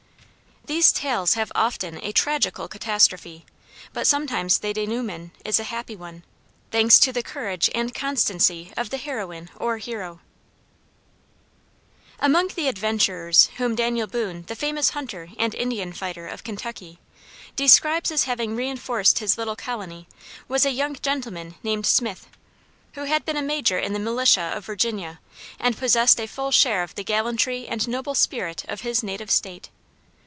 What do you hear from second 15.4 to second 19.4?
Indian fighter of Kentucky, describes as having re inforced his